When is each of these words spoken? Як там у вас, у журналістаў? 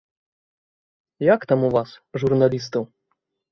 Як 1.33 1.45
там 1.53 1.67
у 1.69 1.71
вас, 1.77 1.89
у 2.15 2.25
журналістаў? 2.25 2.91